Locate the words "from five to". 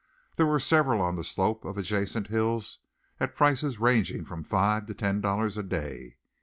4.25-4.95